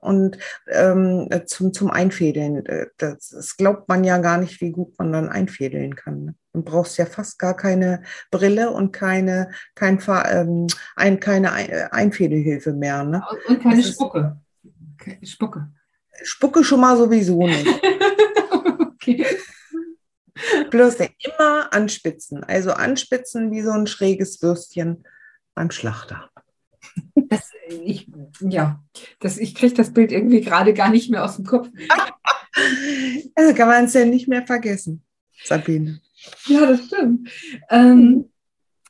[0.06, 0.38] Und
[0.68, 2.66] ähm, zum, zum Einfädeln.
[2.66, 6.26] Äh, das, das, glaubt man ja gar nicht, wie gut man dann einfädeln kann.
[6.26, 6.36] Ne?
[6.54, 11.52] Du brauchst ja fast gar keine Brille und keine, kein, ähm, ein, keine
[11.92, 13.04] Einfädelhilfe mehr.
[13.04, 13.24] Ne?
[13.48, 14.38] Und keine Spucke.
[15.24, 15.70] Spucke.
[16.24, 17.68] Spucke schon mal sowieso nicht.
[18.80, 19.26] okay.
[20.70, 22.44] Bloß immer anspitzen.
[22.44, 25.06] Also anspitzen wie so ein schräges Würstchen
[25.54, 26.30] beim Schlachter.
[27.84, 28.08] Ich,
[28.42, 28.84] ja,
[29.20, 31.70] das, ich kriege das Bild irgendwie gerade gar nicht mehr aus dem Kopf.
[33.36, 35.04] Also kann man es ja nicht mehr vergessen,
[35.44, 36.00] Sabine.
[36.46, 37.30] Ja, das stimmt.
[37.70, 38.32] Ähm,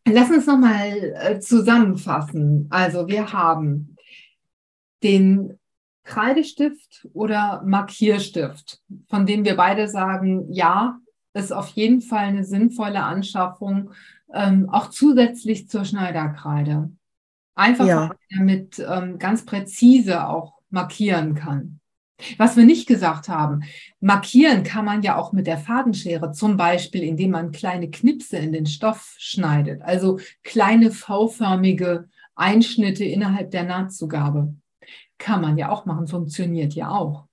[0.08, 2.68] lass uns nochmal äh, zusammenfassen.
[2.70, 3.98] Also wir haben
[5.02, 5.58] den
[6.04, 11.00] Kreidestift oder Markierstift, von dem wir beide sagen, ja,
[11.34, 13.92] ist auf jeden Fall eine sinnvolle Anschaffung,
[14.34, 16.92] ähm, auch zusätzlich zur Schneiderkreide.
[17.56, 18.12] Einfach, ja.
[18.36, 21.80] damit ähm, ganz präzise auch markieren kann.
[22.38, 23.64] Was wir nicht gesagt haben,
[24.00, 28.54] markieren kann man ja auch mit der Fadenschere, zum Beispiel indem man kleine Knipse in
[28.54, 34.54] den Stoff schneidet, also kleine V-förmige Einschnitte innerhalb der Nahtzugabe.
[35.18, 37.26] Kann man ja auch machen, funktioniert ja auch.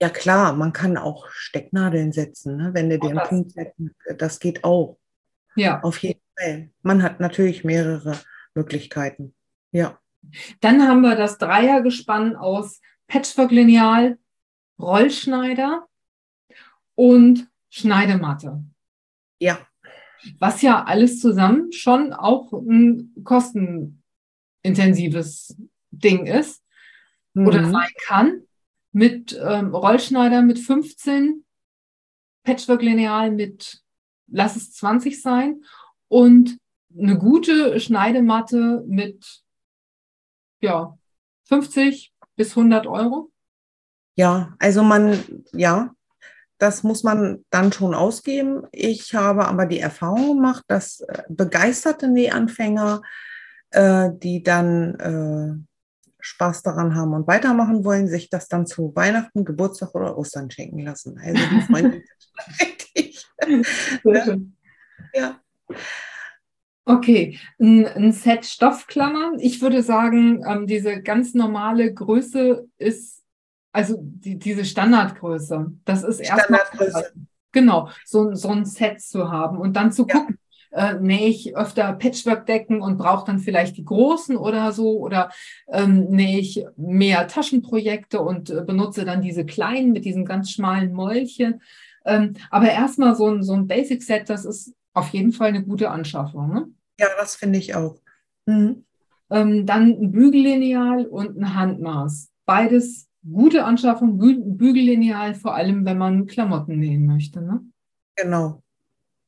[0.00, 2.70] Ja klar, man kann auch Stecknadeln setzen, ne?
[2.74, 4.98] wenn du den Punkt setzen, das geht auch.
[5.54, 5.82] Ja.
[5.82, 6.70] Auf jeden Fall.
[6.82, 8.18] Man hat natürlich mehrere
[8.54, 9.34] Möglichkeiten.
[9.76, 10.00] Ja.
[10.60, 14.18] Dann haben wir das Dreiergespann aus Patchwork-Lineal,
[14.80, 15.86] Rollschneider
[16.94, 18.64] und Schneidematte.
[19.38, 19.58] Ja.
[20.38, 25.58] Was ja alles zusammen schon auch ein kostenintensives
[25.90, 26.64] Ding ist
[27.34, 27.46] mhm.
[27.46, 28.44] oder sein kann
[28.92, 31.44] mit ähm, Rollschneider mit 15,
[32.44, 33.82] Patchwork-Lineal mit,
[34.26, 35.62] lass es 20 sein
[36.08, 36.56] und
[36.98, 39.44] eine gute Schneidematte mit
[40.60, 40.96] ja,
[41.44, 43.30] 50 bis 100 Euro.
[44.16, 45.18] Ja, also man,
[45.52, 45.94] ja,
[46.58, 48.66] das muss man dann schon ausgeben.
[48.72, 53.02] Ich habe aber die Erfahrung gemacht, dass äh, begeisterte Nähanfänger,
[53.70, 55.76] äh, die dann äh,
[56.20, 60.80] Spaß daran haben und weitermachen wollen, sich das dann zu Weihnachten, Geburtstag oder Ostern schenken
[60.80, 61.18] lassen.
[61.18, 62.02] Also die Freunde
[62.60, 63.26] richtig.
[65.14, 65.40] ja.
[66.88, 69.40] Okay, ein, ein, Set Stoffklammern.
[69.40, 73.24] Ich würde sagen, ähm, diese ganz normale Größe ist,
[73.72, 75.72] also die, diese Standardgröße.
[75.84, 76.60] Das ist erstmal.
[77.50, 80.38] Genau, so, so ein Set zu haben und dann zu gucken,
[80.70, 85.30] äh, nähe ich öfter Patchwork-Decken und brauche dann vielleicht die großen oder so oder
[85.72, 90.92] ähm, nähe ich mehr Taschenprojekte und äh, benutze dann diese kleinen mit diesem ganz schmalen
[90.92, 91.62] Mäulchen.
[92.04, 95.90] Ähm, aber erstmal so ein, so ein Basic-Set, das ist auf jeden Fall eine gute
[95.90, 96.52] Anschaffung.
[96.52, 96.68] Ne?
[96.98, 98.00] Ja, das finde ich auch.
[98.46, 98.84] Mhm.
[99.30, 102.30] Ähm, dann ein Bügellineal und ein Handmaß.
[102.44, 107.42] Beides gute Anschaffung, Bügellineal, vor allem wenn man Klamotten nähen möchte.
[107.42, 107.60] Ne?
[108.14, 108.62] Genau.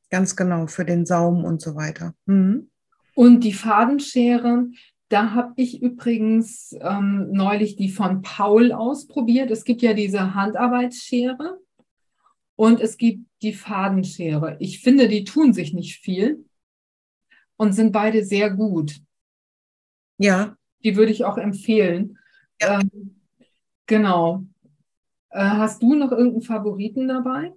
[0.09, 2.15] Ganz genau, für den Saum und so weiter.
[2.25, 2.69] Mhm.
[3.13, 4.67] Und die Fadenschere,
[5.09, 9.51] da habe ich übrigens ähm, neulich die von Paul ausprobiert.
[9.51, 11.59] Es gibt ja diese Handarbeitsschere
[12.55, 14.57] und es gibt die Fadenschere.
[14.59, 16.45] Ich finde, die tun sich nicht viel
[17.59, 19.01] und sind beide sehr gut.
[20.17, 20.55] Ja.
[20.83, 22.17] Die würde ich auch empfehlen.
[22.61, 22.79] Ja.
[22.79, 23.21] Ähm,
[23.85, 24.45] genau.
[25.29, 27.53] Äh, hast du noch irgendeinen Favoriten dabei?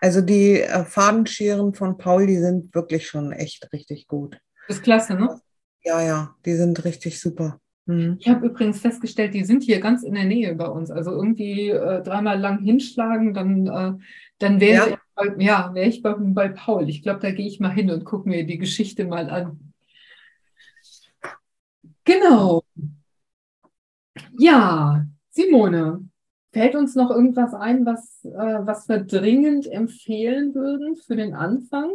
[0.00, 4.40] Also die äh, Fadenscheren von Paul, die sind wirklich schon echt richtig gut.
[4.66, 5.40] Das ist klasse, ne?
[5.84, 7.60] Ja, ja, die sind richtig super.
[7.86, 8.16] Mhm.
[8.18, 10.90] Ich habe übrigens festgestellt, die sind hier ganz in der Nähe bei uns.
[10.90, 14.04] Also irgendwie äh, dreimal lang hinschlagen, dann, äh,
[14.38, 14.98] dann wäre ja.
[15.38, 16.88] Ja, wär ich bei, bei Paul.
[16.88, 19.72] Ich glaube, da gehe ich mal hin und gucke mir die Geschichte mal an.
[22.04, 22.62] Genau.
[24.38, 26.08] Ja, Simone,
[26.52, 31.90] fällt uns noch irgendwas ein, was, äh, was wir dringend empfehlen würden für den Anfang?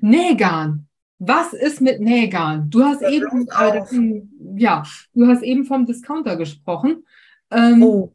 [0.00, 0.88] Nähgarn.
[1.18, 2.70] Was ist mit Nähgarn?
[2.70, 4.22] Du hast eben, äh,
[4.56, 4.84] ja,
[5.14, 7.04] du hast eben vom Discounter gesprochen.
[7.50, 8.14] Ähm, oh.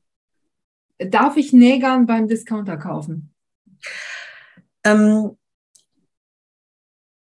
[0.97, 3.32] Darf ich Nähgarn beim Discounter kaufen?
[4.83, 5.37] Ähm,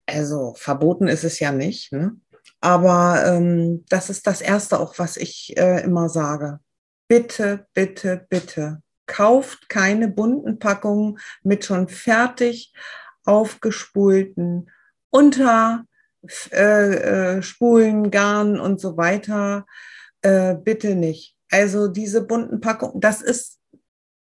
[0.08, 2.16] also verboten ist es ja nicht, ne?
[2.62, 6.60] aber ähm, das ist das Erste auch, was ich äh, immer sage.
[7.08, 12.74] Bitte, bitte, bitte, kauft keine bunten Packungen mit schon fertig
[13.26, 14.70] aufgespulten
[15.10, 15.86] Unter,
[16.52, 19.66] äh, äh, Garn und so weiter.
[20.22, 21.36] Äh, bitte nicht.
[21.50, 23.60] Also diese bunten Packungen, das ist,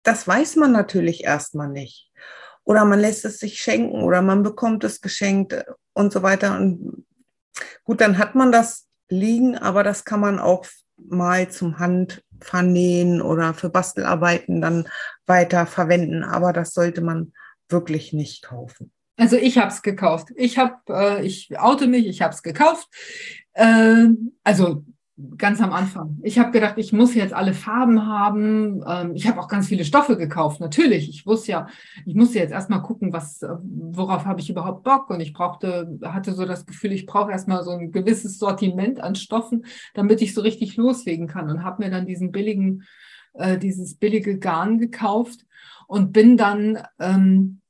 [0.02, 2.07] das weiß man natürlich erstmal nicht.
[2.68, 5.56] Oder man lässt es sich schenken oder man bekommt es geschenkt
[5.94, 6.54] und so weiter.
[6.58, 7.06] Und
[7.82, 10.66] gut, dann hat man das liegen, aber das kann man auch
[10.98, 14.86] mal zum Handvernähen oder für Bastelarbeiten dann
[15.24, 16.22] weiter verwenden.
[16.22, 17.32] Aber das sollte man
[17.70, 18.92] wirklich nicht kaufen.
[19.16, 20.28] Also ich habe es gekauft.
[20.36, 22.86] Ich habe, äh, ich oute mich, ich habe es gekauft.
[23.54, 24.08] Äh,
[24.44, 24.84] also
[25.36, 26.18] ganz am Anfang.
[26.22, 28.84] Ich habe gedacht, ich muss jetzt alle Farben haben.
[28.86, 31.08] Ähm, ich habe auch ganz viele Stoffe gekauft, natürlich.
[31.08, 31.66] Ich wusste ja,
[32.06, 35.10] ich musste jetzt erstmal gucken, was, äh, worauf habe ich überhaupt Bock.
[35.10, 39.16] Und ich brauchte, hatte so das Gefühl, ich brauche erstmal so ein gewisses Sortiment an
[39.16, 41.50] Stoffen, damit ich so richtig loslegen kann.
[41.50, 42.84] Und habe mir dann diesen billigen,
[43.34, 45.46] äh, dieses billige Garn gekauft
[45.88, 47.60] und bin dann ähm,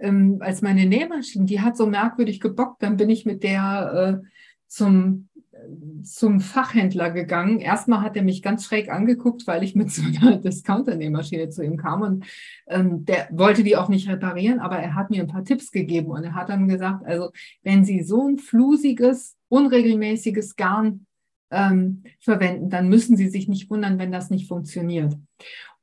[0.00, 4.28] ähm, als meine Nähmaschine, die hat so merkwürdig gebockt, dann bin ich mit der äh,
[4.66, 5.28] zum
[6.02, 7.60] zum Fachhändler gegangen.
[7.60, 11.76] Erstmal hat er mich ganz schräg angeguckt, weil ich mit so einer Discounter-Nähmaschine zu ihm
[11.76, 12.24] kam und
[12.66, 16.10] ähm, der wollte die auch nicht reparieren, aber er hat mir ein paar Tipps gegeben
[16.10, 17.30] und er hat dann gesagt, also
[17.62, 21.06] wenn Sie so ein flusiges, unregelmäßiges Garn
[21.50, 25.16] ähm, verwenden, dann müssen Sie sich nicht wundern, wenn das nicht funktioniert.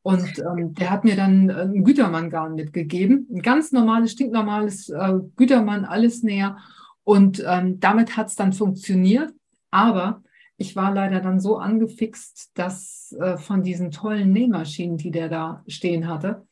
[0.05, 5.83] Und ähm, der hat mir dann ein Gütermann-Garn mitgegeben, ein ganz normales, stinknormales äh, Gütermann,
[5.83, 6.57] alles näher.
[7.03, 9.33] Und ähm, damit hat es dann funktioniert.
[9.71, 10.23] Aber
[10.57, 15.63] ich war leider dann so angefixt, dass äh, von diesen tollen Nähmaschinen, die der da
[15.67, 16.47] stehen hatte,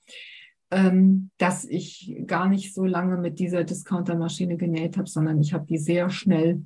[0.71, 5.65] ähm, dass ich gar nicht so lange mit dieser Discountermaschine genäht habe, sondern ich habe
[5.65, 6.65] die sehr schnell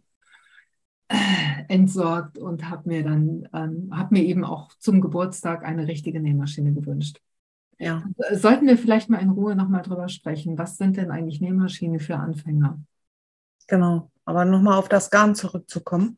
[1.67, 6.73] entsorgt und habe mir dann, ähm, habe mir eben auch zum Geburtstag eine richtige Nähmaschine
[6.73, 7.21] gewünscht.
[7.79, 8.03] Ja.
[8.33, 10.57] Sollten wir vielleicht mal in Ruhe nochmal drüber sprechen.
[10.57, 12.81] Was sind denn eigentlich Nähmaschinen für Anfänger?
[13.67, 16.17] Genau, aber nochmal auf das Garn zurückzukommen,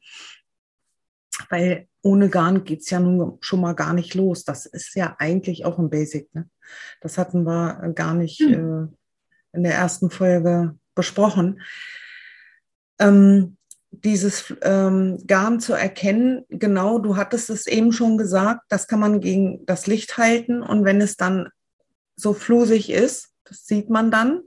[1.49, 4.43] weil ohne Garn geht es ja nun schon mal gar nicht los.
[4.43, 6.33] Das ist ja eigentlich auch ein Basic.
[6.33, 6.49] Ne?
[7.01, 8.53] Das hatten wir gar nicht hm.
[8.53, 11.61] äh, in der ersten Folge besprochen.
[12.99, 13.57] Ähm,
[13.91, 19.19] dieses ähm, Garn zu erkennen, genau, du hattest es eben schon gesagt, das kann man
[19.19, 21.49] gegen das Licht halten und wenn es dann
[22.15, 24.41] so flusig ist, das sieht man dann,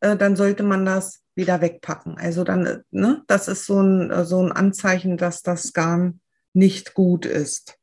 [0.00, 2.18] äh, dann sollte man das wieder wegpacken.
[2.18, 6.20] Also dann, ne, das ist so ein, so ein Anzeichen, dass das Garn
[6.52, 7.78] nicht gut ist.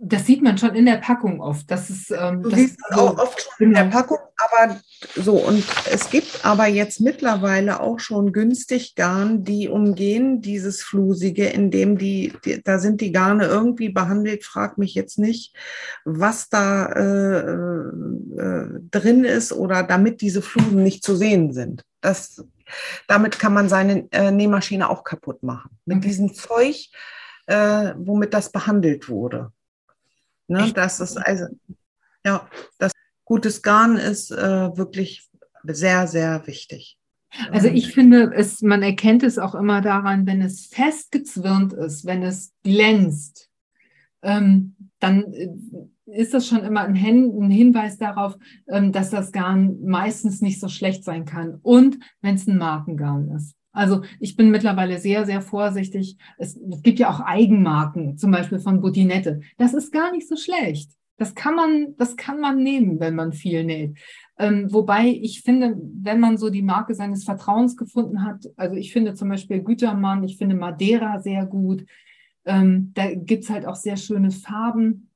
[0.00, 1.68] Das sieht man schon in der Packung oft.
[1.68, 3.96] Das ist, ähm, du das siehst es auch oft schon in der genau.
[3.96, 4.80] Packung, aber
[5.16, 11.46] so, und es gibt aber jetzt mittlerweile auch schon günstig Garn, die umgehen dieses Flusige,
[11.46, 15.56] indem die, die da sind die Garne irgendwie behandelt, frag mich jetzt nicht,
[16.04, 17.38] was da äh,
[18.40, 21.82] äh, drin ist oder damit diese Flusen nicht zu sehen sind.
[22.00, 22.44] Das,
[23.06, 25.78] damit kann man seine äh, Nähmaschine auch kaputt machen.
[25.84, 26.88] Mit diesem Zeug,
[27.46, 29.52] äh, womit das behandelt wurde.
[30.48, 31.46] Ne, das ist also,
[32.24, 32.92] ja, das
[33.24, 35.28] gutes Garn ist äh, wirklich
[35.62, 36.98] sehr, sehr wichtig.
[37.50, 42.22] Also ich finde, es, man erkennt es auch immer daran, wenn es festgezwirnt ist, wenn
[42.22, 43.50] es glänzt,
[44.22, 45.48] ähm, dann äh,
[46.12, 48.36] ist das schon immer ein, Hin ein Hinweis darauf,
[48.68, 51.58] ähm, dass das Garn meistens nicht so schlecht sein kann.
[51.62, 53.54] Und wenn es ein Markengarn ist.
[53.72, 56.16] Also ich bin mittlerweile sehr, sehr vorsichtig.
[56.38, 59.40] Es, es gibt ja auch Eigenmarken, zum Beispiel von Butinette.
[59.56, 60.90] Das ist gar nicht so schlecht.
[61.16, 63.98] Das kann man, das kann man nehmen, wenn man viel näht.
[64.38, 68.92] Ähm, wobei ich finde, wenn man so die Marke seines Vertrauens gefunden hat, also ich
[68.92, 71.84] finde zum Beispiel Gütermann, ich finde Madeira sehr gut.
[72.44, 75.07] Ähm, da gibt's halt auch sehr schöne Farben.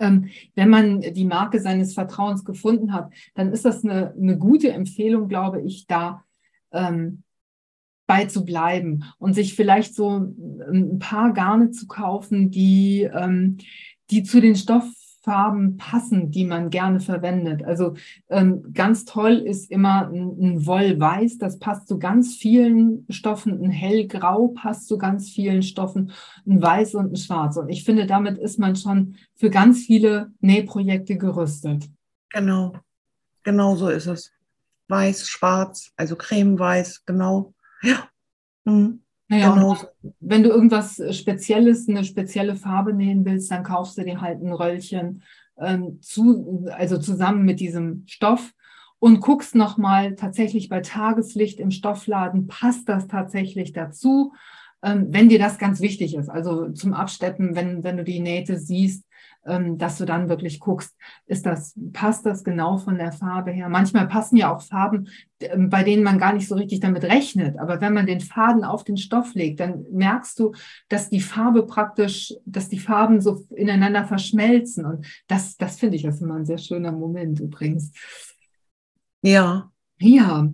[0.00, 4.72] Ähm, wenn man die Marke seines Vertrauens gefunden hat, dann ist das eine, eine gute
[4.72, 6.24] Empfehlung, glaube ich, da
[6.72, 7.22] ähm,
[8.06, 13.58] bei zu bleiben und sich vielleicht so ein paar Garne zu kaufen, die, ähm,
[14.10, 14.84] die zu den Stoff,
[15.24, 17.64] Farben passen, die man gerne verwendet.
[17.64, 17.94] Also
[18.28, 23.70] ähm, ganz toll ist immer ein, ein Wollweiß, das passt zu ganz vielen Stoffen, ein
[23.70, 26.12] hellgrau passt zu ganz vielen Stoffen,
[26.46, 27.56] ein Weiß und ein Schwarz.
[27.56, 31.88] Und ich finde, damit ist man schon für ganz viele Nähprojekte gerüstet.
[32.28, 32.74] Genau,
[33.42, 34.30] genau so ist es.
[34.88, 37.54] Weiß, schwarz, also cremeweiß, genau.
[37.80, 38.08] Ja.
[38.64, 39.03] Mhm.
[39.28, 39.76] Naja, genau.
[40.20, 44.52] wenn du irgendwas Spezielles, eine spezielle Farbe nähen willst, dann kaufst du dir halt ein
[44.52, 45.22] Röllchen
[45.58, 48.52] ähm, zu, also zusammen mit diesem Stoff
[48.98, 54.32] und guckst nochmal tatsächlich bei Tageslicht im Stoffladen, passt das tatsächlich dazu?
[54.82, 58.58] Ähm, wenn dir das ganz wichtig ist, also zum Absteppen, wenn, wenn du die Nähte
[58.58, 59.04] siehst,
[59.44, 63.68] dass du dann wirklich guckst, ist das, passt das genau von der Farbe her?
[63.68, 65.08] Manchmal passen ja auch Farben,
[65.40, 67.58] ähm, bei denen man gar nicht so richtig damit rechnet.
[67.58, 70.52] Aber wenn man den Faden auf den Stoff legt, dann merkst du,
[70.88, 74.86] dass die Farbe praktisch, dass die Farben so ineinander verschmelzen.
[74.86, 77.92] Und das, das finde ich ist immer ein sehr schöner Moment übrigens.
[79.22, 79.70] Ja.
[79.98, 80.48] Ja.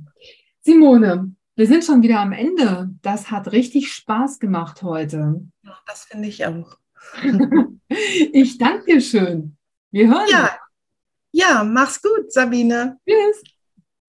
[0.63, 2.91] Simone, wir sind schon wieder am Ende.
[3.03, 5.43] Das hat richtig Spaß gemacht heute.
[5.63, 6.80] Ja, das finde ich auch.
[8.33, 9.57] ich danke dir schön.
[9.91, 10.51] Wir hören ja.
[11.33, 12.99] Ja, mach's gut, Sabine.
[13.09, 13.43] Tschüss.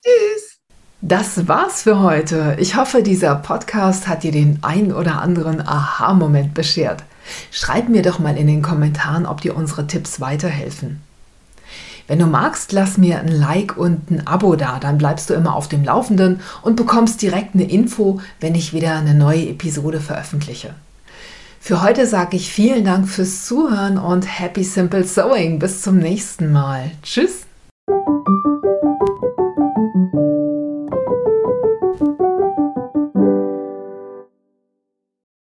[0.03, 0.57] Tschüss.
[1.01, 2.55] Das war's für heute.
[2.59, 7.03] Ich hoffe, dieser Podcast hat dir den ein oder anderen Aha-Moment beschert.
[7.51, 11.01] Schreib mir doch mal in den Kommentaren, ob dir unsere Tipps weiterhelfen.
[12.07, 15.55] Wenn du magst, lass mir ein Like und ein Abo da, dann bleibst du immer
[15.55, 20.75] auf dem Laufenden und bekommst direkt eine Info, wenn ich wieder eine neue Episode veröffentliche.
[21.63, 25.59] Für heute sage ich vielen Dank fürs Zuhören und Happy Simple Sewing.
[25.59, 26.89] Bis zum nächsten Mal.
[27.03, 27.45] Tschüss.